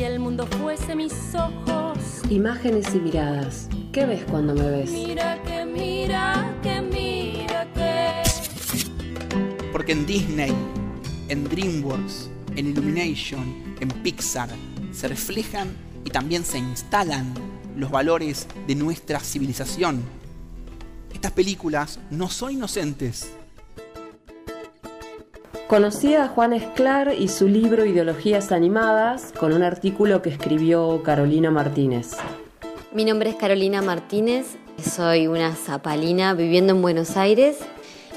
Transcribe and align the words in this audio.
si 0.00 0.04
el 0.04 0.18
mundo 0.18 0.46
fuese 0.46 0.96
mis 0.96 1.12
ojos. 1.34 1.98
Imágenes 2.30 2.94
y 2.94 3.00
miradas. 3.00 3.68
¿Qué 3.92 4.06
ves 4.06 4.24
cuando 4.30 4.54
me 4.54 4.70
ves? 4.70 4.90
Mira 4.90 5.38
que 5.42 5.66
mira 5.66 6.56
que 6.62 6.80
mira 6.80 7.70
que. 7.74 8.22
Porque 9.70 9.92
en 9.92 10.06
Disney, 10.06 10.54
en 11.28 11.44
DreamWorks, 11.44 12.30
en 12.56 12.68
Illumination, 12.68 13.76
en 13.78 13.88
Pixar, 14.02 14.48
se 14.90 15.06
reflejan 15.06 15.68
y 16.06 16.08
también 16.08 16.46
se 16.46 16.56
instalan 16.56 17.34
los 17.76 17.90
valores 17.90 18.46
de 18.66 18.74
nuestra 18.76 19.20
civilización. 19.20 20.02
Estas 21.12 21.32
películas 21.32 22.00
no 22.10 22.30
son 22.30 22.52
inocentes. 22.52 23.32
Conocí 25.70 26.16
a 26.16 26.26
Juan 26.26 26.52
Esclar 26.52 27.14
y 27.16 27.28
su 27.28 27.46
libro 27.46 27.84
Ideologías 27.84 28.50
Animadas 28.50 29.32
con 29.38 29.52
un 29.52 29.62
artículo 29.62 30.20
que 30.20 30.28
escribió 30.28 31.00
Carolina 31.04 31.52
Martínez. 31.52 32.16
Mi 32.92 33.04
nombre 33.04 33.30
es 33.30 33.36
Carolina 33.36 33.80
Martínez, 33.80 34.56
soy 34.82 35.28
una 35.28 35.54
zapalina 35.54 36.34
viviendo 36.34 36.72
en 36.72 36.82
Buenos 36.82 37.16
Aires. 37.16 37.58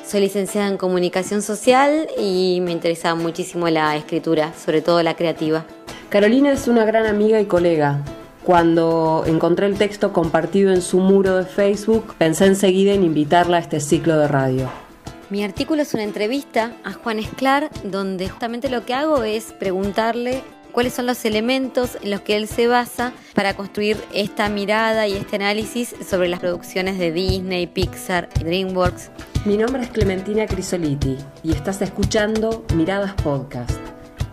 Soy 0.04 0.22
licenciada 0.22 0.68
en 0.68 0.78
comunicación 0.78 1.44
social 1.44 2.08
y 2.18 2.58
me 2.64 2.72
interesa 2.72 3.14
muchísimo 3.14 3.70
la 3.70 3.96
escritura, 3.98 4.52
sobre 4.54 4.82
todo 4.82 5.04
la 5.04 5.16
creativa. 5.16 5.64
Carolina 6.10 6.54
es 6.54 6.68
una 6.68 6.86
gran 6.86 7.06
amiga 7.06 7.40
y 7.40 7.46
colega. 7.46 8.00
Cuando 8.44 9.26
encontré 9.28 9.68
el 9.68 9.78
texto 9.78 10.12
compartido 10.12 10.74
en 10.74 10.82
su 10.82 10.98
muro 10.98 11.38
de 11.38 11.46
Facebook, 11.46 12.16
pensé 12.18 12.48
enseguida 12.48 12.94
en 12.94 13.04
invitarla 13.04 13.58
a 13.58 13.60
este 13.60 13.80
ciclo 13.80 14.18
de 14.18 14.28
radio. 14.28 14.83
Mi 15.30 15.44
artículo 15.44 15.82
es 15.82 15.94
una 15.94 16.04
entrevista 16.04 16.74
a 16.84 16.94
Juan 16.94 17.18
Esclar, 17.18 17.70
donde 17.84 18.30
justamente 18.30 18.70
lo 18.70 18.86
que 18.86 18.94
hago 18.94 19.24
es 19.24 19.54
preguntarle 19.54 20.44
cuáles 20.72 20.94
son 20.94 21.06
los 21.06 21.24
elementos 21.24 21.98
en 22.02 22.12
los 22.12 22.22
que 22.22 22.36
él 22.36 22.48
se 22.48 22.68
basa 22.68 23.14
para 23.34 23.56
construir 23.56 23.98
esta 24.14 24.50
mirada 24.50 25.08
y 25.08 25.14
este 25.14 25.38
análisis 25.38 25.96
sobre 26.08 26.28
las 26.28 26.40
producciones 26.40 26.98
de 26.98 27.12
Disney, 27.12 27.68
Pixar 27.68 28.30
y 28.40 28.44
DreamWorks. 28.44 29.12
Mi 29.46 29.58
nombre 29.58 29.84
es 29.84 29.90
Clementina 29.90 30.46
Crisoliti 30.46 31.18
y 31.42 31.52
estás 31.52 31.82
escuchando 31.82 32.66
Miradas 32.76 33.14
Podcast. 33.14 33.80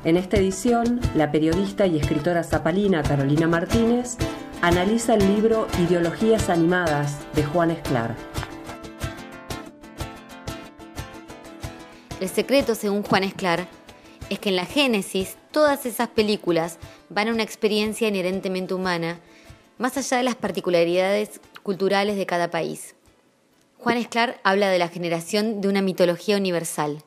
En 0.04 0.16
esta 0.16 0.38
edición, 0.38 1.00
la 1.14 1.30
periodista 1.30 1.86
y 1.86 1.98
escritora 1.98 2.42
zapalina 2.42 3.02
Carolina 3.02 3.46
Martínez 3.46 4.16
analiza 4.62 5.14
el 5.14 5.34
libro 5.34 5.66
Ideologías 5.78 6.48
Animadas 6.48 7.18
de 7.34 7.44
Juan 7.44 7.70
Esclar. 7.70 8.29
El 12.20 12.28
secreto, 12.28 12.74
según 12.74 13.02
Juan 13.02 13.24
Esclar, 13.24 13.66
es 14.28 14.38
que 14.38 14.50
en 14.50 14.56
la 14.56 14.66
génesis 14.66 15.38
todas 15.52 15.86
esas 15.86 16.08
películas 16.08 16.78
van 17.08 17.28
a 17.28 17.32
una 17.32 17.42
experiencia 17.42 18.08
inherentemente 18.08 18.74
humana, 18.74 19.20
más 19.78 19.96
allá 19.96 20.18
de 20.18 20.24
las 20.24 20.34
particularidades 20.34 21.40
culturales 21.62 22.18
de 22.18 22.26
cada 22.26 22.50
país. 22.50 22.94
Juan 23.78 23.96
Esclar 23.96 24.38
habla 24.44 24.68
de 24.68 24.78
la 24.78 24.88
generación 24.88 25.62
de 25.62 25.68
una 25.68 25.80
mitología 25.80 26.36
universal. 26.36 27.02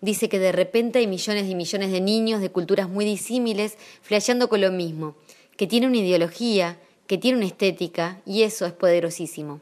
Dice 0.00 0.30
que 0.30 0.38
de 0.38 0.52
repente 0.52 1.00
hay 1.00 1.06
millones 1.06 1.50
y 1.50 1.54
millones 1.54 1.92
de 1.92 2.00
niños 2.00 2.40
de 2.40 2.50
culturas 2.50 2.88
muy 2.88 3.04
disímiles 3.04 3.76
flasheando 4.00 4.48
con 4.48 4.62
lo 4.62 4.72
mismo, 4.72 5.16
que 5.58 5.66
tiene 5.66 5.86
una 5.86 5.98
ideología, 5.98 6.78
que 7.06 7.18
tiene 7.18 7.36
una 7.36 7.46
estética, 7.46 8.22
y 8.24 8.44
eso 8.44 8.64
es 8.64 8.72
poderosísimo. 8.72 9.60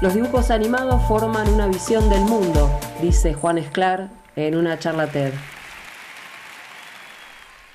Los 0.00 0.14
dibujos 0.14 0.52
animados 0.52 1.02
forman 1.08 1.52
una 1.52 1.66
visión 1.66 2.08
del 2.08 2.20
mundo, 2.20 2.70
dice 3.02 3.34
Juan 3.34 3.58
Esclar 3.58 4.12
en 4.36 4.54
una 4.54 4.78
charla 4.78 5.10
TED. 5.10 5.32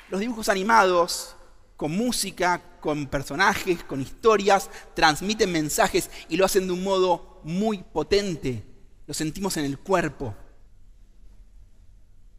Los 0.09 0.21
dibujos 0.21 0.47
animados, 0.47 1.35
con 1.75 1.91
música, 1.91 2.61
con 2.79 3.07
personajes, 3.07 3.83
con 3.83 3.99
historias, 3.99 4.69
transmiten 4.93 5.51
mensajes 5.51 6.09
y 6.29 6.37
lo 6.37 6.45
hacen 6.45 6.65
de 6.65 6.71
un 6.71 6.81
modo 6.81 7.41
muy 7.43 7.79
potente. 7.79 8.63
Lo 9.05 9.13
sentimos 9.13 9.57
en 9.57 9.65
el 9.65 9.77
cuerpo. 9.77 10.33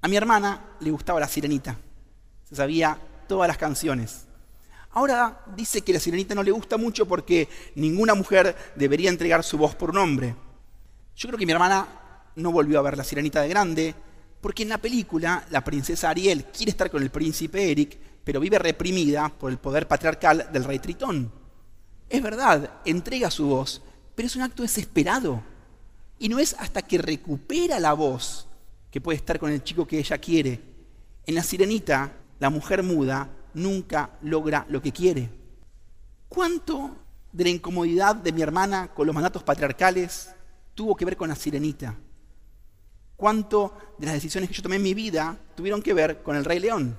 A 0.01 0.09
mi 0.09 0.17
hermana 0.17 0.65
le 0.81 0.93
gustaba 0.93 1.21
la 1.21 1.29
sirenita. 1.29 1.77
Se 2.45 2.57
sabía 2.57 2.99
todas 3.29 3.49
las 3.49 3.59
canciones. 3.59 4.29
Ahora 4.95 5.41
dice 5.57 5.83
que 5.83 5.93
la 5.93 5.99
sirenita 5.99 6.37
no 6.37 6.43
le 6.45 6.53
gusta 6.53 6.77
mucho 6.77 7.05
porque 7.05 7.49
ninguna 7.75 8.15
mujer 8.15 8.57
debería 8.77 9.11
entregar 9.11 9.43
su 9.43 9.59
voz 9.59 9.75
por 9.75 9.91
un 9.91 9.99
hombre. 9.99 10.37
Yo 11.17 11.29
creo 11.29 11.39
que 11.39 11.47
mi 11.47 11.53
hermana 11.53 11.89
no 12.37 12.53
volvió 12.53 12.79
a 12.79 12.83
ver 12.83 12.97
la 12.97 13.03
sirenita 13.03 13.43
de 13.43 13.49
grande, 13.49 13.95
porque 14.41 14.63
en 14.63 14.69
la 14.69 14.79
película 14.79 15.45
la 15.51 15.65
princesa 15.65 16.11
Ariel 16.11 16.45
quiere 16.45 16.71
estar 16.71 16.93
con 16.93 17.03
el 17.03 17.11
príncipe 17.11 17.73
Eric, 17.73 17.99
pero 18.23 18.39
vive 18.39 18.57
reprimida 18.57 19.29
por 19.31 19.51
el 19.51 19.59
poder 19.59 19.89
patriarcal 19.89 20.49
del 20.53 20.63
rey 20.63 20.79
Tritón. 20.79 21.33
Es 22.09 22.23
verdad, 22.23 22.81
entrega 22.85 23.33
su 23.33 23.49
voz, 23.49 23.83
pero 24.15 24.29
es 24.29 24.37
un 24.37 24.43
acto 24.43 24.63
desesperado. 24.63 25.43
Y 26.21 26.29
no 26.29 26.39
es 26.39 26.55
hasta 26.57 26.83
que 26.83 26.99
recupera 26.99 27.81
la 27.81 27.95
voz 27.95 28.47
que 28.93 29.01
puede 29.01 29.17
estar 29.17 29.41
con 29.41 29.51
el 29.51 29.65
chico 29.65 29.89
que 29.89 29.99
ella 29.99 30.19
quiere. 30.19 30.61
En 31.27 31.35
la 31.35 31.43
sirenita, 31.43 32.13
la 32.39 32.49
mujer 32.49 32.85
muda 32.85 33.29
nunca 33.55 34.11
logra 34.23 34.67
lo 34.69 34.83
que 34.83 34.93
quiere. 34.93 35.31
¿Cuánto 36.29 36.97
de 37.33 37.45
la 37.45 37.51
incomodidad 37.51 38.17
de 38.17 38.33
mi 38.33 38.43
hermana 38.43 38.89
con 38.89 39.07
los 39.07 39.15
mandatos 39.15 39.43
patriarcales 39.43 40.31
tuvo 40.75 40.97
que 40.97 41.05
ver 41.05 41.17
con 41.17 41.29
la 41.29 41.37
sirenita? 41.37 41.95
¿Cuánto 43.17 43.77
de 43.99 44.07
las 44.07 44.15
decisiones 44.17 44.51
que 44.51 44.57
yo 44.57 44.63
tomé 44.63 44.77
en 44.77 44.83
mi 44.83 44.95
vida 44.95 45.39
tuvieron 45.55 45.81
que 45.81 45.95
ver 45.95 46.23
con 46.23 46.37
el 46.37 46.45
Rey 46.45 46.59
León? 46.59 46.97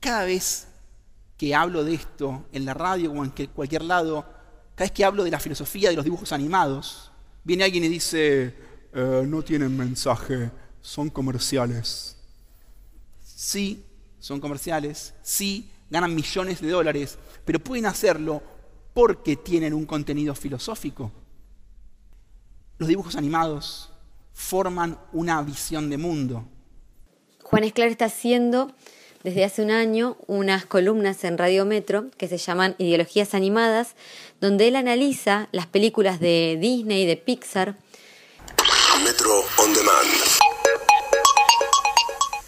Cada 0.00 0.24
vez 0.24 0.68
que 1.36 1.54
hablo 1.54 1.84
de 1.84 1.94
esto 1.94 2.44
en 2.52 2.64
la 2.64 2.74
radio 2.74 3.12
o 3.12 3.24
en 3.24 3.30
cualquier 3.48 3.82
lado, 3.82 4.22
cada 4.74 4.86
vez 4.86 4.92
que 4.92 5.04
hablo 5.04 5.24
de 5.24 5.30
la 5.30 5.40
filosofía 5.40 5.90
de 5.90 5.96
los 5.96 6.04
dibujos 6.04 6.32
animados, 6.32 7.10
viene 7.44 7.64
alguien 7.64 7.84
y 7.84 7.88
dice, 7.88 8.54
eh, 8.92 9.24
no 9.26 9.42
tienen 9.42 9.76
mensaje, 9.76 10.50
son 10.82 11.08
comerciales. 11.08 12.16
Sí, 13.22 13.85
son 14.26 14.40
comerciales, 14.40 15.14
sí, 15.22 15.70
ganan 15.88 16.12
millones 16.12 16.60
de 16.60 16.68
dólares, 16.68 17.16
pero 17.44 17.60
pueden 17.60 17.86
hacerlo 17.86 18.42
porque 18.92 19.36
tienen 19.36 19.72
un 19.72 19.86
contenido 19.86 20.34
filosófico. 20.34 21.12
Los 22.78 22.88
dibujos 22.88 23.14
animados 23.14 23.92
forman 24.32 24.98
una 25.12 25.40
visión 25.42 25.88
de 25.90 25.96
mundo. 25.96 26.44
Juan 27.44 27.62
Esclar 27.62 27.86
está 27.86 28.06
haciendo 28.06 28.74
desde 29.22 29.44
hace 29.44 29.62
un 29.62 29.70
año 29.70 30.16
unas 30.26 30.66
columnas 30.66 31.22
en 31.22 31.38
Radio 31.38 31.64
Metro 31.64 32.10
que 32.18 32.26
se 32.26 32.38
llaman 32.38 32.74
Ideologías 32.78 33.32
Animadas, 33.32 33.94
donde 34.40 34.66
él 34.66 34.74
analiza 34.74 35.48
las 35.52 35.68
películas 35.68 36.18
de 36.18 36.58
Disney 36.60 37.02
y 37.02 37.06
de 37.06 37.16
Pixar. 37.16 37.76
Metro 39.04 39.44
On 39.58 39.72
Demand. 39.72 40.45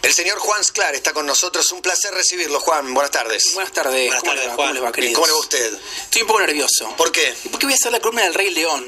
El 0.09 0.15
señor 0.15 0.39
Juan 0.39 0.65
Sclar 0.65 0.95
está 0.95 1.13
con 1.13 1.27
nosotros. 1.27 1.71
Un 1.71 1.83
placer 1.83 2.11
recibirlo, 2.15 2.61
Juan. 2.61 2.95
Buenas 2.95 3.11
tardes. 3.11 3.53
Buenas 3.53 3.75
tardes. 3.75 4.07
Buenas 4.07 4.23
¿Cómo, 4.23 4.33
tardes, 4.33 4.45
le 4.47 4.49
va? 4.49 4.57
Juan. 4.57 4.69
¿Cómo 4.69 4.75
le 4.75 4.81
va, 4.81 4.93
queridos? 4.93 5.15
¿Cómo 5.15 5.27
le 5.27 5.33
va 5.35 5.39
usted? 5.39 5.79
Estoy 6.05 6.23
un 6.23 6.29
poco 6.29 6.41
nervioso. 6.41 6.95
¿Por 6.97 7.13
qué? 7.13 7.35
¿Por 7.51 7.61
qué 7.61 7.67
voy 7.67 7.75
a 7.75 7.77
hacer 7.77 7.93
la 7.93 8.01
columna 8.01 8.23
del 8.25 8.33
Rey 8.33 8.55
León? 8.55 8.87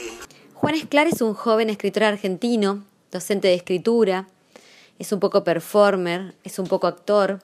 Juan 0.54 0.74
Esclar 0.76 1.08
es 1.08 1.20
un 1.20 1.34
joven 1.34 1.68
escritor 1.68 2.04
argentino, 2.04 2.86
docente 3.12 3.48
de 3.48 3.54
escritura, 3.54 4.28
es 4.98 5.12
un 5.12 5.20
poco 5.20 5.44
performer, 5.44 6.36
es 6.42 6.58
un 6.58 6.66
poco 6.66 6.86
actor, 6.86 7.42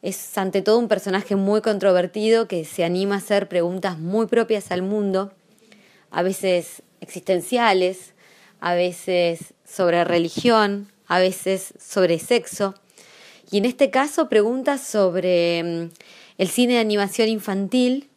es 0.00 0.38
ante 0.38 0.62
todo 0.62 0.78
un 0.78 0.86
personaje 0.86 1.34
muy 1.34 1.60
controvertido 1.60 2.46
que 2.46 2.64
se 2.64 2.84
anima 2.84 3.16
a 3.16 3.18
hacer 3.18 3.48
preguntas 3.48 3.98
muy 3.98 4.26
propias 4.26 4.70
al 4.70 4.82
mundo, 4.82 5.32
a 6.12 6.22
veces 6.22 6.82
existenciales, 7.00 8.12
a 8.60 8.74
veces 8.74 9.54
sobre 9.68 10.04
religión, 10.04 10.92
a 11.08 11.18
veces 11.18 11.74
sobre 11.84 12.20
sexo, 12.20 12.74
y 13.52 13.58
en 13.58 13.66
este 13.66 13.90
caso 13.90 14.28
preguntas 14.28 14.84
sobre 14.84 15.62
mm, 15.62 15.90
el 16.38 16.48
cine 16.48 16.74
de 16.74 16.78
animación 16.80 17.28
infantil 17.28 18.08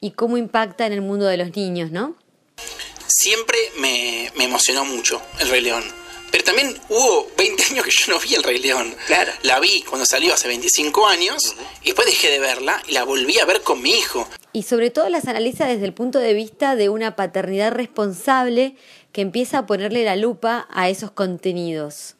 y 0.00 0.12
cómo 0.12 0.38
impacta 0.38 0.86
en 0.86 0.94
el 0.94 1.02
mundo 1.02 1.26
de 1.26 1.36
los 1.36 1.54
niños, 1.54 1.92
¿no? 1.92 2.16
Siempre 3.06 3.58
me, 3.78 4.32
me 4.36 4.44
emocionó 4.44 4.84
mucho 4.86 5.20
el 5.40 5.50
Rey 5.50 5.60
León. 5.60 5.84
Pero 6.30 6.44
también 6.44 6.74
hubo 6.88 7.28
20 7.36 7.64
años 7.70 7.84
que 7.84 7.90
yo 7.90 8.12
no 8.12 8.20
vi 8.20 8.34
el 8.34 8.42
Rey 8.42 8.58
León. 8.58 8.94
Claro. 9.06 9.32
La 9.42 9.60
vi 9.60 9.82
cuando 9.82 10.06
salió 10.06 10.32
hace 10.32 10.48
25 10.48 11.06
años 11.06 11.54
y 11.82 11.86
después 11.86 12.06
dejé 12.06 12.30
de 12.30 12.38
verla 12.38 12.82
y 12.86 12.92
la 12.92 13.04
volví 13.04 13.38
a 13.38 13.44
ver 13.44 13.62
con 13.62 13.82
mi 13.82 13.90
hijo. 13.90 14.26
Y 14.52 14.62
sobre 14.62 14.90
todo 14.90 15.08
las 15.10 15.26
analiza 15.26 15.66
desde 15.66 15.84
el 15.84 15.92
punto 15.92 16.18
de 16.18 16.32
vista 16.32 16.76
de 16.76 16.88
una 16.88 17.14
paternidad 17.14 17.72
responsable 17.72 18.74
que 19.12 19.20
empieza 19.20 19.58
a 19.58 19.66
ponerle 19.66 20.04
la 20.04 20.16
lupa 20.16 20.66
a 20.70 20.88
esos 20.88 21.10
contenidos. 21.10 22.17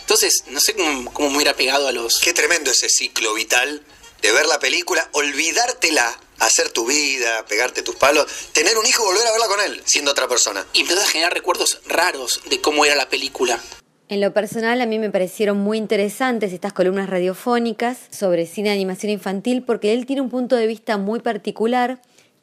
Entonces, 0.00 0.44
no 0.48 0.60
sé 0.60 0.74
cómo, 0.74 1.12
cómo 1.12 1.30
me 1.30 1.36
hubiera 1.36 1.54
pegado 1.54 1.88
a 1.88 1.92
los... 1.92 2.18
Qué 2.20 2.32
tremendo 2.32 2.70
ese 2.70 2.88
ciclo 2.88 3.34
vital 3.34 3.82
de 4.22 4.32
ver 4.32 4.46
la 4.46 4.58
película, 4.58 5.08
olvidártela, 5.12 6.18
hacer 6.38 6.70
tu 6.70 6.86
vida, 6.86 7.44
pegarte 7.46 7.82
tus 7.82 7.96
palos, 7.96 8.26
tener 8.52 8.76
un 8.78 8.86
hijo 8.86 9.02
y 9.02 9.06
volver 9.06 9.26
a 9.26 9.32
verla 9.32 9.46
con 9.46 9.60
él, 9.60 9.82
siendo 9.84 10.10
otra 10.10 10.28
persona. 10.28 10.66
Y 10.72 10.82
empezó 10.82 11.00
a 11.00 11.06
generar 11.06 11.32
recuerdos 11.34 11.80
raros 11.86 12.40
de 12.48 12.60
cómo 12.60 12.84
era 12.84 12.94
la 12.94 13.08
película. 13.08 13.60
En 14.08 14.22
lo 14.22 14.32
personal, 14.32 14.80
a 14.80 14.86
mí 14.86 14.98
me 14.98 15.10
parecieron 15.10 15.58
muy 15.58 15.76
interesantes 15.76 16.52
estas 16.52 16.72
columnas 16.72 17.10
radiofónicas 17.10 17.98
sobre 18.10 18.46
cine 18.46 18.70
de 18.70 18.76
animación 18.76 19.12
infantil 19.12 19.62
porque 19.62 19.92
él 19.92 20.06
tiene 20.06 20.22
un 20.22 20.30
punto 20.30 20.56
de 20.56 20.66
vista 20.66 20.96
muy 20.96 21.20
particular, 21.20 22.00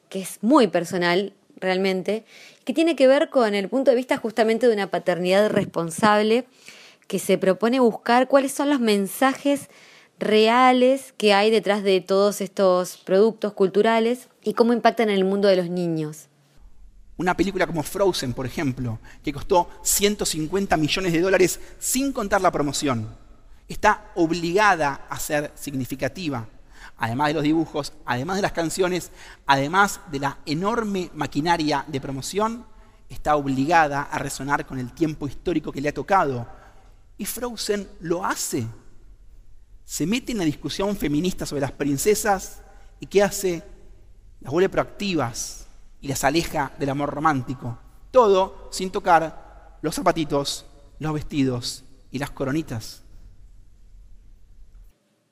que 0.09 0.21
es 0.21 0.37
muy 0.41 0.67
personal 0.67 1.33
realmente, 1.57 2.23
que 2.65 2.73
tiene 2.73 2.95
que 2.95 3.07
ver 3.07 3.29
con 3.29 3.55
el 3.55 3.67
punto 3.67 3.89
de 3.89 3.97
vista 3.97 4.17
justamente 4.17 4.67
de 4.67 4.73
una 4.73 4.91
paternidad 4.91 5.49
responsable 5.49 6.45
que 7.07 7.19
se 7.19 7.37
propone 7.37 7.79
buscar 7.79 8.27
cuáles 8.27 8.51
son 8.51 8.69
los 8.69 8.79
mensajes 8.79 9.69
reales 10.19 11.13
que 11.17 11.33
hay 11.33 11.51
detrás 11.51 11.83
de 11.83 12.01
todos 12.01 12.41
estos 12.41 12.97
productos 12.97 13.53
culturales 13.53 14.29
y 14.43 14.53
cómo 14.53 14.73
impactan 14.73 15.09
en 15.09 15.15
el 15.15 15.25
mundo 15.25 15.47
de 15.47 15.57
los 15.57 15.69
niños. 15.69 16.29
Una 17.17 17.35
película 17.35 17.65
como 17.65 17.83
Frozen, 17.83 18.33
por 18.33 18.45
ejemplo, 18.45 18.99
que 19.23 19.31
costó 19.31 19.69
150 19.83 20.75
millones 20.77 21.13
de 21.13 21.21
dólares 21.21 21.59
sin 21.79 22.11
contar 22.11 22.41
la 22.41 22.51
promoción, 22.51 23.07
está 23.67 24.11
obligada 24.15 25.05
a 25.09 25.17
ser 25.17 25.51
significativa. 25.55 26.47
Además 26.97 27.29
de 27.29 27.33
los 27.33 27.43
dibujos, 27.43 27.93
además 28.05 28.37
de 28.37 28.41
las 28.41 28.51
canciones, 28.51 29.11
además 29.45 30.01
de 30.11 30.19
la 30.19 30.39
enorme 30.45 31.09
maquinaria 31.13 31.85
de 31.87 32.01
promoción, 32.01 32.65
está 33.09 33.35
obligada 33.35 34.03
a 34.03 34.19
resonar 34.19 34.65
con 34.65 34.79
el 34.79 34.93
tiempo 34.93 35.27
histórico 35.27 35.71
que 35.71 35.81
le 35.81 35.89
ha 35.89 35.93
tocado. 35.93 36.47
Y 37.17 37.25
Frozen 37.25 37.87
lo 38.01 38.25
hace 38.25 38.67
se 39.85 40.07
mete 40.07 40.31
en 40.31 40.39
la 40.39 40.45
discusión 40.45 40.97
feminista 40.97 41.45
sobre 41.45 41.61
las 41.61 41.71
princesas 41.71 42.63
y 42.99 43.05
¿qué 43.05 43.21
hace? 43.21 43.63
Las 44.41 44.51
vuelve 44.51 44.67
proactivas 44.67 45.67
y 46.01 46.07
las 46.07 46.23
aleja 46.23 46.73
del 46.79 46.89
amor 46.89 47.11
romántico. 47.11 47.77
Todo 48.09 48.67
sin 48.71 48.89
tocar 48.89 49.77
los 49.81 49.93
zapatitos, 49.93 50.65
los 50.97 51.13
vestidos 51.13 51.83
y 52.11 52.17
las 52.17 52.31
coronitas. 52.31 53.03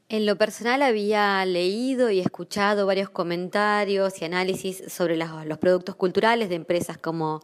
En 0.07 0.27
lo 0.27 0.37
personal 0.37 0.83
había 0.83 1.43
leído 1.45 2.11
y 2.11 2.19
escuchado 2.19 2.85
varios 2.85 3.09
comentarios 3.09 4.21
y 4.21 4.25
análisis 4.25 4.83
sobre 4.87 5.17
los 5.17 5.57
productos 5.57 5.95
culturales 5.95 6.49
de 6.49 6.55
empresas 6.55 6.99
como 6.99 7.41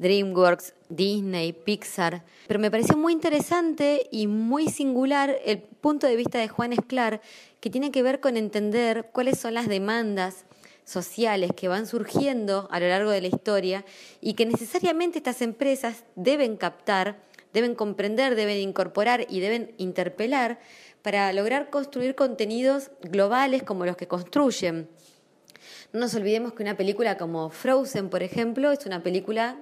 DreamWorks, 0.00 0.72
Disney, 0.88 1.52
Pixar, 1.52 2.24
pero 2.48 2.58
me 2.58 2.70
pareció 2.70 2.96
muy 2.96 3.12
interesante 3.12 4.08
y 4.10 4.26
muy 4.26 4.68
singular 4.68 5.36
el 5.44 5.58
punto 5.58 6.06
de 6.06 6.16
vista 6.16 6.38
de 6.38 6.48
Juan 6.48 6.72
Esclar, 6.72 7.20
que 7.60 7.68
tiene 7.68 7.90
que 7.90 8.02
ver 8.02 8.20
con 8.20 8.38
entender 8.38 9.10
cuáles 9.12 9.38
son 9.38 9.52
las 9.52 9.68
demandas 9.68 10.46
sociales 10.86 11.52
que 11.54 11.68
van 11.68 11.86
surgiendo 11.86 12.66
a 12.70 12.80
lo 12.80 12.88
largo 12.88 13.10
de 13.10 13.20
la 13.20 13.28
historia 13.28 13.84
y 14.22 14.34
que 14.34 14.46
necesariamente 14.46 15.18
estas 15.18 15.42
empresas 15.42 16.04
deben 16.16 16.56
captar, 16.56 17.20
deben 17.52 17.74
comprender, 17.74 18.36
deben 18.36 18.56
incorporar 18.56 19.26
y 19.28 19.40
deben 19.40 19.74
interpelar 19.76 20.60
para 21.02 21.30
lograr 21.34 21.68
construir 21.68 22.14
contenidos 22.14 22.90
globales 23.02 23.62
como 23.62 23.84
los 23.84 23.96
que 23.96 24.08
construyen. 24.08 24.88
No 25.92 26.00
nos 26.00 26.14
olvidemos 26.14 26.54
que 26.54 26.62
una 26.62 26.76
película 26.76 27.18
como 27.18 27.50
Frozen, 27.50 28.08
por 28.08 28.22
ejemplo, 28.22 28.72
es 28.72 28.86
una 28.86 29.02
película 29.02 29.58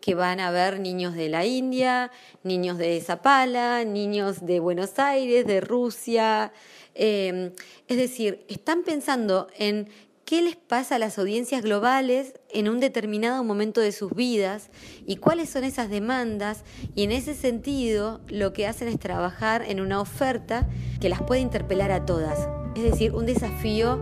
que 0.00 0.14
van 0.14 0.40
a 0.40 0.50
ver 0.50 0.80
niños 0.80 1.14
de 1.14 1.28
la 1.28 1.44
India, 1.44 2.10
niños 2.42 2.78
de 2.78 3.00
Zapala, 3.00 3.84
niños 3.84 4.46
de 4.46 4.60
Buenos 4.60 4.98
Aires, 4.98 5.46
de 5.46 5.60
Rusia. 5.60 6.52
Em, 6.94 7.52
es 7.88 7.96
decir, 7.96 8.44
están 8.48 8.82
pensando 8.82 9.48
en 9.56 9.88
qué 10.24 10.42
les 10.42 10.56
pasa 10.56 10.94
a 10.94 10.98
las 10.98 11.18
audiencias 11.18 11.62
globales 11.62 12.34
en 12.50 12.68
un 12.68 12.78
determinado 12.78 13.42
momento 13.42 13.80
de 13.80 13.90
sus 13.90 14.14
vidas 14.14 14.70
y 15.04 15.16
cuáles 15.16 15.50
son 15.50 15.64
esas 15.64 15.90
demandas 15.90 16.62
y 16.94 17.02
en 17.02 17.10
ese 17.10 17.34
sentido 17.34 18.20
lo 18.28 18.52
que 18.52 18.66
hacen 18.66 18.88
es 18.88 18.98
trabajar 18.98 19.64
en 19.66 19.80
una 19.80 20.00
oferta 20.00 20.68
que 21.00 21.08
las 21.08 21.22
puede 21.22 21.40
interpelar 21.40 21.90
a 21.90 22.06
todas. 22.06 22.48
Es 22.76 22.84
decir, 22.84 23.12
un 23.12 23.26
desafío 23.26 24.00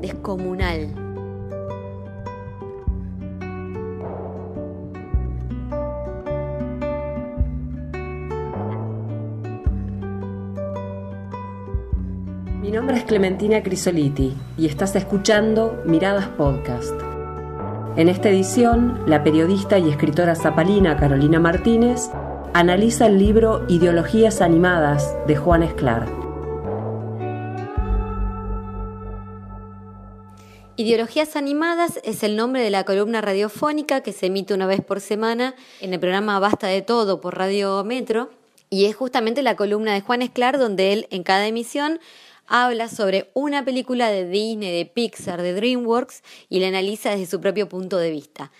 descomunal. 0.00 1.05
Mi 12.66 12.72
nombre 12.72 12.96
es 12.96 13.04
Clementina 13.04 13.62
Crisoliti 13.62 14.34
y 14.58 14.66
estás 14.66 14.96
escuchando 14.96 15.80
Miradas 15.86 16.26
Podcast. 16.26 17.00
En 17.96 18.08
esta 18.08 18.28
edición, 18.28 19.04
la 19.06 19.22
periodista 19.22 19.78
y 19.78 19.88
escritora 19.88 20.34
zapalina 20.34 20.96
Carolina 20.96 21.38
Martínez 21.38 22.10
analiza 22.54 23.06
el 23.06 23.20
libro 23.20 23.64
Ideologías 23.68 24.40
Animadas 24.40 25.14
de 25.28 25.36
Juan 25.36 25.62
Esclar. 25.62 26.08
Ideologías 30.74 31.36
Animadas 31.36 32.00
es 32.02 32.24
el 32.24 32.34
nombre 32.34 32.62
de 32.62 32.70
la 32.70 32.82
columna 32.82 33.20
radiofónica 33.20 34.00
que 34.00 34.12
se 34.12 34.26
emite 34.26 34.54
una 34.54 34.66
vez 34.66 34.80
por 34.80 35.00
semana 35.00 35.54
en 35.80 35.94
el 35.94 36.00
programa 36.00 36.40
Basta 36.40 36.66
de 36.66 36.82
Todo 36.82 37.20
por 37.20 37.38
Radio 37.38 37.84
Metro 37.84 38.28
y 38.70 38.86
es 38.86 38.96
justamente 38.96 39.42
la 39.42 39.54
columna 39.54 39.94
de 39.94 40.00
Juan 40.00 40.22
Esclar 40.22 40.58
donde 40.58 40.92
él 40.92 41.06
en 41.12 41.22
cada 41.22 41.46
emisión 41.46 42.00
habla 42.46 42.88
sobre 42.88 43.30
una 43.34 43.64
película 43.64 44.10
de 44.10 44.28
Disney, 44.28 44.76
de 44.76 44.86
Pixar, 44.86 45.42
de 45.42 45.52
DreamWorks 45.54 46.22
y 46.48 46.60
la 46.60 46.68
analiza 46.68 47.10
desde 47.10 47.26
su 47.26 47.40
propio 47.40 47.68
punto 47.68 47.98
de 47.98 48.10
vista. 48.10 48.52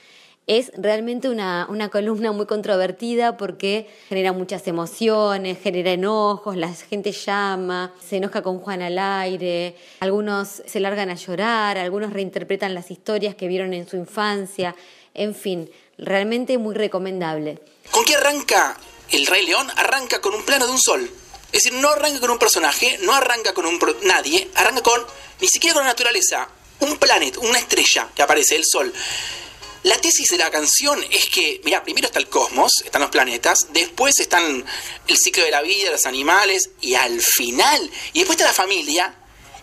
Es 0.46 0.70
realmente 0.76 1.28
una, 1.28 1.66
una, 1.68 1.88
columna 1.88 2.30
muy 2.30 2.46
controvertida 2.46 3.36
porque 3.36 3.88
genera 4.08 4.32
muchas 4.32 4.68
emociones, 4.68 5.58
genera 5.60 5.90
enojos, 5.90 6.56
la 6.56 6.72
gente 6.72 7.10
llama, 7.10 7.92
se 8.00 8.18
enoja 8.18 8.42
con 8.42 8.60
Juan 8.60 8.80
al 8.80 8.96
aire, 8.96 9.74
algunos 9.98 10.62
se 10.64 10.78
largan 10.78 11.10
a 11.10 11.16
llorar, 11.16 11.78
algunos 11.78 12.12
reinterpretan 12.12 12.74
las 12.74 12.92
historias 12.92 13.34
que 13.34 13.48
vieron 13.48 13.74
en 13.74 13.88
su 13.88 13.96
infancia, 13.96 14.76
en 15.14 15.34
fin, 15.34 15.68
realmente 15.98 16.58
muy 16.58 16.76
recomendable. 16.76 17.58
¿Con 17.90 18.04
qué 18.04 18.14
arranca 18.14 18.78
El 19.10 19.26
Rey 19.26 19.46
León? 19.46 19.66
Arranca 19.76 20.20
con 20.20 20.32
un 20.32 20.44
plano 20.44 20.66
de 20.66 20.72
un 20.72 20.78
sol. 20.78 21.10
Es 21.56 21.62
decir, 21.62 21.80
no 21.80 21.88
arranca 21.88 22.20
con 22.20 22.28
un 22.28 22.38
personaje, 22.38 22.98
no 23.00 23.14
arranca 23.14 23.54
con 23.54 23.64
un 23.64 23.80
nadie, 24.02 24.50
arranca 24.56 24.82
con, 24.82 25.06
ni 25.40 25.48
siquiera 25.48 25.72
con 25.72 25.84
la 25.84 25.88
naturaleza, 25.88 26.50
un 26.80 26.98
planeta, 26.98 27.38
una 27.40 27.58
estrella 27.58 28.10
que 28.14 28.20
aparece, 28.20 28.56
el 28.56 28.64
Sol. 28.66 28.92
La 29.82 29.96
tesis 29.96 30.28
de 30.28 30.36
la 30.36 30.50
canción 30.50 31.02
es 31.10 31.30
que, 31.30 31.62
mira, 31.64 31.82
primero 31.82 32.08
está 32.08 32.18
el 32.18 32.28
cosmos, 32.28 32.82
están 32.84 33.00
los 33.00 33.10
planetas, 33.10 33.68
después 33.70 34.20
están 34.20 34.66
el 35.08 35.16
ciclo 35.16 35.44
de 35.44 35.50
la 35.50 35.62
vida, 35.62 35.90
los 35.90 36.04
animales, 36.04 36.68
y 36.82 36.92
al 36.92 37.22
final, 37.22 37.90
y 38.12 38.18
después 38.18 38.36
está 38.36 38.48
la 38.48 38.52
familia, 38.52 39.14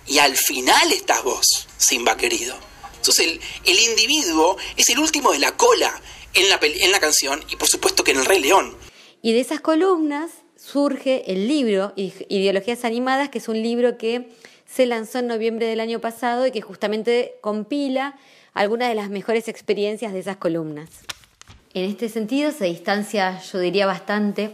y 0.07 0.17
al 0.17 0.35
final 0.35 0.91
estás 0.91 1.21
vos, 1.21 1.67
Simba 1.77 2.17
querido. 2.17 2.57
Entonces 2.95 3.27
el, 3.27 3.41
el 3.65 3.79
individuo 3.79 4.57
es 4.77 4.89
el 4.89 4.97
último 4.97 5.31
de 5.31 5.37
la 5.37 5.55
cola 5.55 6.01
en 6.33 6.49
la, 6.49 6.57
en 6.59 6.91
la 6.91 6.99
canción, 6.99 7.45
y 7.49 7.55
por 7.55 7.69
supuesto 7.69 8.03
que 8.03 8.09
en 8.09 8.17
el 8.17 8.25
Rey 8.25 8.39
León. 8.39 8.75
Y 9.21 9.33
de 9.33 9.41
esas 9.41 9.61
columnas 9.61 10.31
surge 10.63 11.29
el 11.31 11.47
libro 11.49 11.91
Ideologías 11.97 12.85
Animadas, 12.85 13.27
que 13.29 13.39
es 13.39 13.49
un 13.49 13.61
libro 13.61 13.97
que 13.97 14.29
se 14.65 14.85
lanzó 14.85 15.19
en 15.19 15.27
noviembre 15.27 15.67
del 15.67 15.81
año 15.81 15.99
pasado 15.99 16.47
y 16.47 16.51
que 16.51 16.61
justamente 16.61 17.35
compila 17.41 18.15
algunas 18.53 18.87
de 18.87 18.95
las 18.95 19.09
mejores 19.09 19.49
experiencias 19.49 20.13
de 20.13 20.19
esas 20.19 20.37
columnas. 20.37 20.89
En 21.73 21.83
este 21.83 22.07
sentido 22.07 22.51
se 22.51 22.65
distancia, 22.65 23.41
yo 23.41 23.59
diría, 23.59 23.85
bastante 23.85 24.51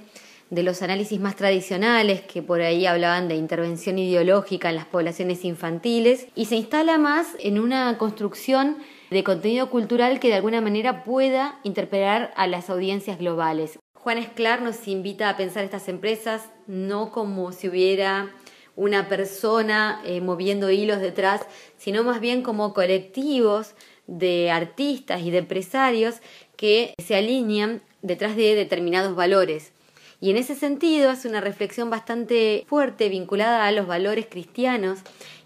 de 0.49 0.63
los 0.63 0.81
análisis 0.81 1.19
más 1.19 1.35
tradicionales 1.35 2.21
que 2.21 2.41
por 2.41 2.61
ahí 2.61 2.87
hablaban 2.87 3.27
de 3.27 3.35
intervención 3.35 3.99
ideológica 3.99 4.69
en 4.69 4.77
las 4.77 4.85
poblaciones 4.85 5.45
infantiles 5.45 6.25
y 6.33 6.45
se 6.45 6.55
instala 6.55 6.97
más 6.97 7.27
en 7.39 7.59
una 7.59 7.95
construcción 7.99 8.77
de 9.11 9.23
contenido 9.23 9.69
cultural 9.69 10.19
que 10.19 10.29
de 10.29 10.35
alguna 10.35 10.59
manera 10.59 11.03
pueda 11.03 11.59
interpelar 11.63 12.33
a 12.35 12.47
las 12.47 12.71
audiencias 12.71 13.19
globales. 13.19 13.77
Juan 14.01 14.17
Esclar 14.17 14.61
nos 14.61 14.87
invita 14.87 15.29
a 15.29 15.35
pensar 15.35 15.65
estas 15.65 15.89
empresas 15.89 16.43
no 16.67 17.11
como 17.11 17.51
si 17.51 17.67
hubiera 17.67 18.33
una 18.77 19.09
persona 19.09 20.01
eh, 20.05 20.21
moviendo 20.21 20.71
hilos 20.71 21.01
detrás, 21.01 21.41
sino 21.77 22.05
más 22.05 22.21
bien 22.21 22.41
como 22.41 22.73
colectivos 22.73 23.73
de 24.07 24.51
artistas 24.51 25.21
y 25.21 25.31
de 25.31 25.39
empresarios 25.39 26.15
que 26.55 26.93
se 26.97 27.17
alinean 27.17 27.81
detrás 28.01 28.37
de 28.37 28.55
determinados 28.55 29.15
valores. 29.15 29.73
Y 30.21 30.29
en 30.29 30.37
ese 30.37 30.55
sentido 30.55 31.09
hace 31.09 31.27
una 31.27 31.41
reflexión 31.41 31.89
bastante 31.89 32.65
fuerte 32.69 33.09
vinculada 33.09 33.65
a 33.65 33.71
los 33.73 33.85
valores 33.85 34.27
cristianos 34.29 34.99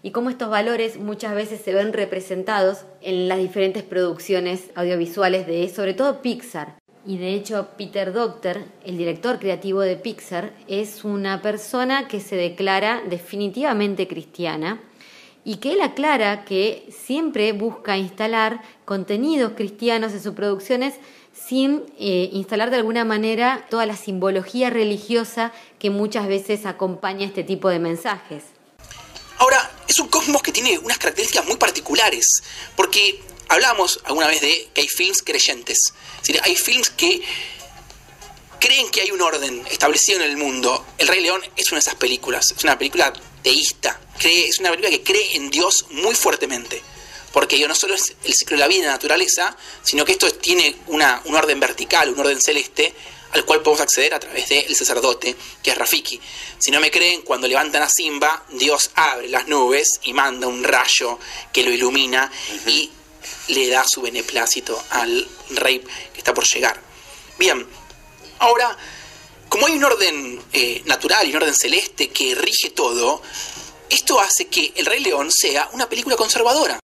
y 0.04 0.12
cómo 0.12 0.30
estos 0.30 0.48
valores 0.48 0.96
muchas 0.96 1.34
veces 1.34 1.60
se 1.60 1.74
ven 1.74 1.92
representados 1.92 2.84
en 3.00 3.28
las 3.28 3.38
diferentes 3.38 3.82
producciones 3.82 4.70
audiovisuales 4.76 5.48
de 5.48 5.68
sobre 5.68 5.94
todo 5.94 6.22
Pixar. 6.22 6.83
Y 7.06 7.18
de 7.18 7.34
hecho, 7.34 7.68
Peter 7.76 8.12
Docter, 8.12 8.64
el 8.84 8.96
director 8.96 9.38
creativo 9.38 9.80
de 9.80 9.96
Pixar, 9.96 10.54
es 10.68 11.04
una 11.04 11.42
persona 11.42 12.08
que 12.08 12.20
se 12.20 12.36
declara 12.36 13.02
definitivamente 13.08 14.08
cristiana 14.08 14.80
y 15.44 15.56
que 15.56 15.74
él 15.74 15.82
aclara 15.82 16.44
que 16.44 16.88
siempre 16.90 17.52
busca 17.52 17.98
instalar 17.98 18.62
contenidos 18.86 19.52
cristianos 19.54 20.12
en 20.14 20.22
sus 20.22 20.32
producciones 20.32 20.94
sin 21.34 21.82
eh, 21.98 22.30
instalar 22.32 22.70
de 22.70 22.76
alguna 22.76 23.04
manera 23.04 23.66
toda 23.68 23.84
la 23.84 23.96
simbología 23.96 24.70
religiosa 24.70 25.52
que 25.78 25.90
muchas 25.90 26.26
veces 26.26 26.64
acompaña 26.64 27.26
este 27.26 27.44
tipo 27.44 27.68
de 27.68 27.80
mensajes. 27.80 28.44
Ahora, 29.38 29.70
es 29.86 29.98
un 29.98 30.08
cosmos 30.08 30.42
que 30.42 30.52
tiene 30.52 30.78
unas 30.78 30.96
características 30.96 31.46
muy 31.46 31.56
particulares, 31.56 32.42
porque 32.76 33.20
hablamos 33.48 34.00
alguna 34.04 34.26
vez 34.26 34.40
de 34.40 34.68
que 34.74 34.82
hay 34.82 34.88
films 34.88 35.22
creyentes, 35.22 35.78
es 36.16 36.26
decir, 36.26 36.40
hay 36.44 36.56
films 36.56 36.90
que 36.90 37.22
creen 38.64 38.90
que 38.90 39.02
hay 39.02 39.10
un 39.10 39.20
orden 39.20 39.62
establecido 39.70 40.20
en 40.22 40.30
el 40.30 40.38
mundo. 40.38 40.86
El 40.96 41.08
Rey 41.08 41.20
León 41.20 41.42
es 41.54 41.68
una 41.68 41.76
de 41.76 41.80
esas 41.80 41.96
películas, 41.96 42.46
es 42.56 42.64
una 42.64 42.78
película 42.78 43.12
teísta, 43.42 44.00
es 44.22 44.58
una 44.58 44.70
película 44.70 44.90
que 44.90 45.02
cree 45.02 45.36
en 45.36 45.50
Dios 45.50 45.84
muy 45.90 46.14
fuertemente. 46.14 46.82
Porque 47.30 47.66
no 47.66 47.74
solo 47.74 47.94
es 47.94 48.14
el 48.24 48.32
ciclo 48.32 48.56
de 48.56 48.60
la 48.60 48.68
vida 48.68 48.78
y 48.78 48.86
la 48.86 48.92
naturaleza, 48.92 49.54
sino 49.82 50.04
que 50.04 50.12
esto 50.12 50.32
tiene 50.34 50.76
una, 50.86 51.20
un 51.26 51.34
orden 51.34 51.60
vertical, 51.60 52.08
un 52.08 52.18
orden 52.18 52.40
celeste, 52.40 52.94
al 53.32 53.44
cual 53.44 53.60
podemos 53.60 53.82
acceder 53.82 54.14
a 54.14 54.20
través 54.20 54.48
del 54.48 54.74
sacerdote, 54.74 55.36
que 55.62 55.70
es 55.70 55.76
Rafiki. 55.76 56.18
Si 56.58 56.70
no 56.70 56.80
me 56.80 56.90
creen, 56.90 57.22
cuando 57.22 57.46
levantan 57.46 57.82
a 57.82 57.88
Simba, 57.90 58.46
Dios 58.50 58.90
abre 58.94 59.28
las 59.28 59.46
nubes 59.46 59.98
y 60.04 60.14
manda 60.14 60.46
un 60.46 60.64
rayo 60.64 61.18
que 61.52 61.64
lo 61.64 61.70
ilumina 61.70 62.30
y 62.66 62.88
le 63.48 63.68
da 63.68 63.84
su 63.86 64.02
beneplácito 64.02 64.80
al 64.90 65.26
rey 65.56 65.80
que 66.12 66.18
está 66.18 66.34
por 66.34 66.44
llegar. 66.44 66.80
Bien, 67.38 67.66
ahora, 68.38 68.76
como 69.48 69.66
hay 69.66 69.74
un 69.74 69.84
orden 69.84 70.40
eh, 70.52 70.82
natural 70.86 71.26
y 71.26 71.30
un 71.30 71.36
orden 71.36 71.54
celeste 71.54 72.08
que 72.08 72.34
rige 72.34 72.70
todo, 72.70 73.22
esto 73.90 74.20
hace 74.20 74.46
que 74.46 74.72
El 74.76 74.86
Rey 74.86 75.02
León 75.02 75.30
sea 75.30 75.68
una 75.72 75.88
película 75.88 76.16
conservadora. 76.16 76.80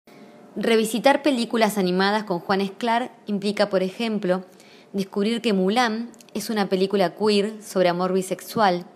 Revisitar 0.56 1.22
películas 1.22 1.78
animadas 1.78 2.24
con 2.24 2.40
Juan 2.40 2.60
Esclar 2.60 3.12
implica, 3.26 3.70
por 3.70 3.82
ejemplo, 3.82 4.44
descubrir 4.92 5.40
que 5.40 5.52
Mulan 5.52 6.12
es 6.34 6.50
una 6.50 6.68
película 6.68 7.14
queer 7.14 7.62
sobre 7.62 7.88
amor 7.88 8.12
bisexual, 8.12 8.86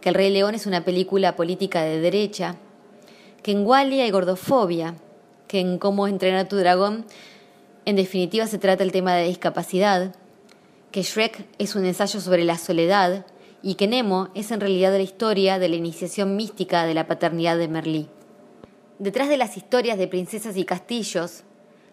que 0.00 0.08
El 0.08 0.14
Rey 0.14 0.30
León 0.30 0.54
es 0.54 0.66
una 0.66 0.84
película 0.84 1.36
política 1.36 1.82
de 1.82 2.00
derecha, 2.00 2.56
que 3.42 3.52
en 3.52 3.66
Wally 3.66 4.00
hay 4.00 4.10
gordofobia, 4.10 4.96
que 5.48 5.60
en 5.60 5.78
Cómo 5.78 6.08
entrenar 6.08 6.40
a 6.40 6.48
tu 6.48 6.56
dragón 6.56 7.04
en 7.86 7.94
definitiva 7.96 8.48
se 8.48 8.58
trata 8.58 8.82
el 8.82 8.90
tema 8.90 9.14
de 9.14 9.28
discapacidad, 9.28 10.14
que 10.90 11.02
Shrek 11.02 11.46
es 11.58 11.76
un 11.76 11.84
ensayo 11.84 12.20
sobre 12.20 12.44
la 12.44 12.58
soledad 12.58 13.24
y 13.62 13.76
que 13.76 13.86
Nemo 13.86 14.28
es 14.34 14.50
en 14.50 14.60
realidad 14.60 14.92
la 14.92 15.02
historia 15.02 15.60
de 15.60 15.68
la 15.68 15.76
iniciación 15.76 16.34
mística 16.34 16.84
de 16.84 16.94
la 16.94 17.06
paternidad 17.06 17.56
de 17.56 17.68
Merlí. 17.68 18.08
Detrás 18.98 19.28
de 19.28 19.36
las 19.36 19.56
historias 19.56 19.98
de 19.98 20.08
princesas 20.08 20.56
y 20.56 20.64
castillos, 20.64 21.44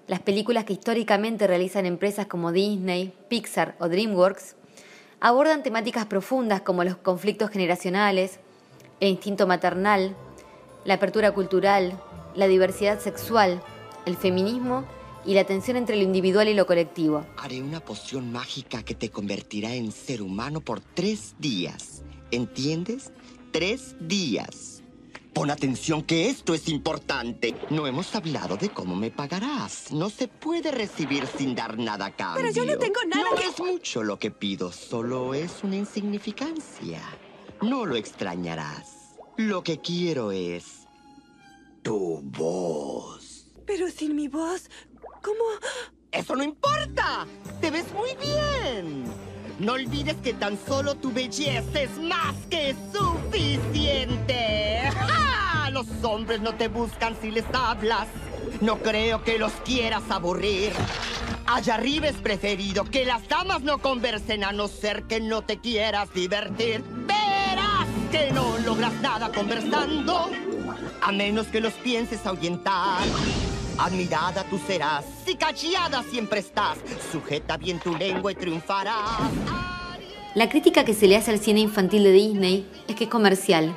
las 0.08 0.20
películas 0.20 0.66
que 0.66 0.74
históricamente 0.74 1.46
realizan 1.48 1.86
empresas 1.86 2.26
como 2.26 2.52
Disney, 2.52 3.14
Pixar 3.28 3.76
o 3.80 3.88
DreamWorks 3.88 4.56
abordan 5.20 5.64
temáticas 5.64 6.06
profundas 6.08 6.62
como 6.62 6.84
los 6.84 6.98
conflictos 6.98 7.52
generacionales, 7.52 8.40
el 9.00 9.10
instinto 9.10 9.48
maternal, 9.48 10.16
la 10.86 10.96
apertura 10.96 11.32
cultural, 11.34 12.00
la 12.36 12.48
diversidad 12.48 13.00
sexual, 13.00 13.62
el 14.06 14.18
feminismo 14.18 14.86
y 15.26 15.34
la 15.36 15.46
tensión 15.46 15.78
entre 15.78 15.96
lo 15.96 16.04
individual 16.04 16.48
y 16.50 16.54
lo 16.54 16.66
colectivo. 16.66 17.26
Haré 17.38 17.62
una 17.62 17.80
poción 17.80 18.32
mágica 18.32 18.84
que 18.84 18.94
te 18.96 19.10
convertirá 19.10 19.74
en 19.74 19.92
ser 19.92 20.22
humano 20.22 20.60
por 20.62 20.82
tres 20.82 21.36
días. 21.40 22.02
¿Entiendes? 22.32 23.12
Tres 23.52 23.96
días. 24.00 24.82
Pon 25.34 25.50
atención 25.50 26.04
que 26.04 26.30
esto 26.30 26.54
es 26.54 26.68
importante. 26.68 27.56
No 27.72 27.88
hemos 27.88 28.14
hablado 28.16 28.56
de 28.58 28.70
cómo 28.70 28.96
me 28.96 29.10
pagarás. 29.12 29.92
No 29.92 30.10
se 30.10 30.28
puede 30.28 30.72
recibir 30.72 31.26
sin 31.26 31.56
dar 31.56 31.78
nada 31.80 32.08
a 32.08 32.12
cambio. 32.16 32.42
Pero 32.44 32.54
yo 32.54 32.66
no 32.72 32.78
tengo 32.78 33.00
nada 33.08 33.24
No 33.32 33.36
que- 33.38 33.46
es 33.48 33.60
mucho 33.60 34.04
lo 34.04 34.20
que 34.20 34.30
pido, 34.30 34.72
solo 34.72 35.34
es 35.34 35.64
una 35.64 35.78
insignificancia. 35.78 37.02
No 37.62 37.86
lo 37.86 37.96
extrañarás. 37.96 39.16
Lo 39.38 39.64
que 39.64 39.80
quiero 39.80 40.32
es 40.32 40.83
tu 41.84 42.22
voz. 42.24 43.46
Pero 43.66 43.90
sin 43.90 44.16
mi 44.16 44.28
voz, 44.28 44.70
¿cómo? 45.22 45.44
¡Eso 46.12 46.36
no 46.36 46.44
importa! 46.44 47.28
¡Te 47.62 47.70
ves 47.70 47.86
muy 47.94 48.16
bien! 48.16 49.04
No 49.60 49.74
olvides 49.74 50.16
que 50.18 50.34
tan 50.34 50.58
solo 50.66 50.96
tu 50.96 51.12
belleza 51.12 51.82
es 51.82 51.98
más 52.00 52.36
que 52.50 52.76
suficiente. 52.94 54.90
¡Ja! 54.92 55.70
Los 55.72 55.88
hombres 56.04 56.42
no 56.42 56.56
te 56.56 56.68
buscan 56.68 57.16
si 57.22 57.32
les 57.32 57.46
hablas. 57.54 58.08
No 58.62 58.80
creo 58.80 59.24
que 59.24 59.38
los 59.38 59.52
quieras 59.66 60.04
aburrir. 60.10 60.72
Allá 61.46 61.76
arriba 61.76 62.08
es 62.08 62.16
preferido 62.16 62.86
que 62.86 63.06
las 63.06 63.28
damas 63.28 63.62
no 63.62 63.80
conversen 63.80 64.44
a 64.44 64.52
no 64.52 64.68
ser 64.68 65.04
que 65.04 65.20
no 65.20 65.42
te 65.42 65.60
quieras 65.60 66.14
divertir. 66.14 66.84
Verás 67.06 67.88
que 68.12 68.32
no 68.32 68.58
logras 68.60 68.94
nada 69.02 69.32
conversando, 69.32 70.30
a 71.04 71.12
menos 71.12 71.48
que 71.48 71.60
los 71.60 71.74
pienses 71.74 72.26
ahuyentar. 72.26 73.02
Admirada 73.78 74.44
tú 74.50 74.60
serás, 74.66 75.04
si 75.26 75.36
callada 75.36 76.04
siempre 76.04 76.40
estás. 76.40 76.78
Sujeta 77.12 77.58
bien 77.58 77.80
tu 77.80 77.96
lengua 77.96 78.32
y 78.32 78.36
triunfarás. 78.36 79.32
La 80.34 80.50
crítica 80.50 80.86
que 80.86 80.94
se 80.94 81.08
le 81.08 81.18
hace 81.18 81.32
al 81.32 81.40
cine 81.40 81.60
infantil 81.60 82.04
de 82.04 82.12
Disney 82.12 82.68
es 82.88 82.96
que 82.96 83.04
es 83.06 83.10
comercial. 83.10 83.76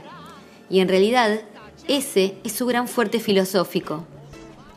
Y 0.71 0.81
en 0.81 0.89
realidad, 0.89 1.41
ese 1.89 2.39
es 2.45 2.53
su 2.53 2.67
gran 2.67 2.87
fuerte 2.87 3.19
filosófico. 3.19 4.07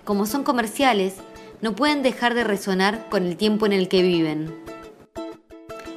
Como 0.03 0.25
son 0.25 0.43
comerciales, 0.43 1.15
no 1.61 1.75
pueden 1.75 2.01
dejar 2.01 2.33
de 2.33 2.43
resonar 2.43 3.07
con 3.09 3.25
el 3.25 3.37
tiempo 3.37 3.65
en 3.65 3.73
el 3.73 3.87
que 3.87 4.01
viven. 4.01 4.55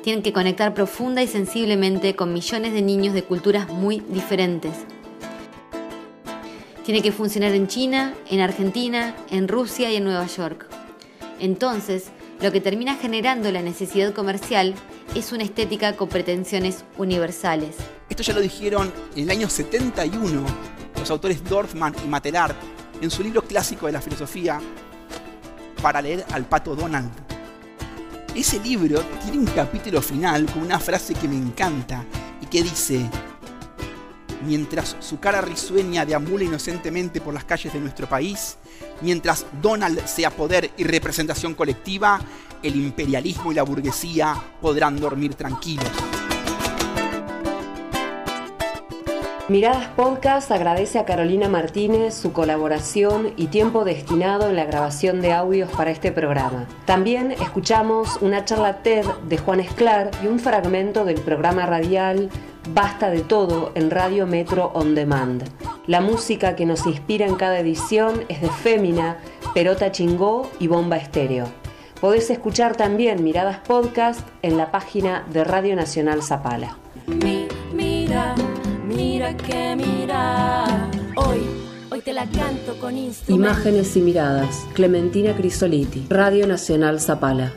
Tienen 0.03 0.23
que 0.23 0.33
conectar 0.33 0.75
profunda 0.75 1.23
y 1.23 1.29
sensiblemente 1.29 2.15
con 2.15 2.33
millones 2.33 2.73
de 2.73 2.83
niños 2.83 3.15
de 3.15 3.23
culturas 3.23 3.69
muy 3.69 4.01
diferentes. 4.01 4.75
Tiene 6.85 7.01
que 7.01 7.13
funcionar 7.13 7.53
en 7.53 7.69
China, 7.69 8.13
en 8.29 8.41
Argentina, 8.41 9.15
en 9.31 9.47
Rusia 9.47 9.91
y 9.93 9.97
en 9.97 10.05
Nueva 10.05 10.27
York. 10.27 10.67
Entonces, 11.39 12.07
lo 12.41 12.51
que 12.51 12.61
termina 12.61 12.97
generando 12.97 13.53
la 13.53 13.63
necesidad 13.63 14.13
comercial 14.13 14.75
es 15.15 15.31
una 15.31 15.45
estética 15.45 15.97
con 15.97 16.09
pretensiones 16.09 16.85
universales. 16.99 17.77
Esto 18.09 18.25
ya 18.25 18.35
lo 18.35 18.41
dijeron 18.41 18.93
en 19.15 19.23
el 19.25 19.31
año 19.31 19.49
71 19.49 20.45
los 20.99 21.11
autores 21.11 21.45
Dorfman 21.45 21.95
y 22.05 22.09
Matelar 22.09 22.53
en 23.01 23.11
su 23.13 23.23
libro 23.23 23.43
clásico 23.43 23.87
de 23.87 23.93
la 23.93 24.01
filosofía 24.01 24.61
para 25.81 26.03
leer 26.03 26.25
al 26.33 26.47
pato 26.47 26.75
Donald. 26.75 27.11
Ese 28.35 28.59
libro 28.59 29.03
tiene 29.23 29.39
un 29.39 29.47
capítulo 29.47 30.03
final 30.03 30.47
con 30.47 30.63
una 30.63 30.81
frase 30.81 31.15
que 31.15 31.29
me 31.29 31.37
encanta 31.37 32.05
y 32.41 32.47
que 32.47 32.63
dice, 32.63 33.09
mientras 34.45 34.97
su 35.01 35.19
cara 35.19 35.41
risueña 35.41 36.05
deambula 36.05 36.45
inocentemente 36.45 37.21
por 37.21 37.35
las 37.35 37.45
calles 37.45 37.73
de 37.73 37.81
nuestro 37.81 38.09
país, 38.09 38.59
mientras 39.01 39.47
Donald 39.61 40.05
sea 40.07 40.31
poder 40.31 40.71
y 40.77 40.85
representación 40.85 41.55
colectiva, 41.55 42.21
el 42.63 42.77
imperialismo 42.77 43.53
y 43.53 43.55
la 43.57 43.63
burguesía 43.63 44.35
podrán 44.61 44.99
dormir 45.01 45.35
tranquilos. 45.35 45.91
Miradas 49.49 49.89
Podcast 49.89 50.51
agradece 50.51 50.99
a 50.99 51.05
Carolina 51.05 51.49
Martínez 51.49 52.15
su 52.15 52.33
colaboración 52.33 53.35
y 53.37 53.49
tiempo 53.49 53.85
destinado 53.85 54.49
en 54.49 54.57
la 54.57 54.65
grabación 54.65 55.21
de 55.21 55.33
audios 55.33 55.71
para 55.73 55.91
este 55.91 56.13
programa. 56.13 56.67
También 56.87 57.33
escuchamos 57.33 58.19
una 58.23 58.45
charla 58.45 58.83
TED 58.83 59.05
de 59.29 59.39
Juan 59.39 59.61
Esclar 59.61 60.11
y 60.23 60.29
un 60.29 60.39
fragmento 60.39 61.05
del 61.05 61.21
programa 61.21 61.67
radial 61.67 62.31
Basta 62.71 63.11
de 63.11 63.21
todo 63.23 63.73
en 63.75 63.91
Radio 63.91 64.27
Metro 64.27 64.71
On 64.75 64.95
Demand. 64.95 65.43
La 65.89 66.01
música 66.01 66.55
que 66.55 66.65
nos 66.65 66.87
inspira 66.87 67.27
en 67.27 67.35
cada 67.35 67.59
edición 67.59 68.25
es 68.29 68.41
de 68.41 68.49
Fémina, 68.49 69.19
Perota 69.53 69.91
Chingó 69.91 70.49
y 70.61 70.69
Bomba 70.69 70.97
Estéreo. 70.97 71.47
Podés 72.01 72.31
escuchar 72.31 72.77
también 72.77 73.25
Miradas 73.25 73.59
Podcast 73.59 74.21
en 74.43 74.57
la 74.57 74.71
página 74.71 75.27
de 75.33 75.43
Radio 75.45 75.75
Nacional 75.75 76.23
Zapala. 76.23 76.77
Mi, 77.07 77.49
mira, 77.75 78.35
mira 78.87 79.37
que 79.37 79.75
mira. 79.77 80.89
Hoy, 81.17 81.41
hoy 81.91 82.01
te 82.01 82.13
la 82.13 82.27
canto 82.27 82.79
con. 82.81 82.95
Imágenes 83.27 83.97
y 83.97 84.01
miradas. 84.01 84.67
Clementina 84.73 85.35
Crisoliti. 85.35 86.07
Radio 86.09 86.47
Nacional 86.47 87.01
Zapala. 87.01 87.53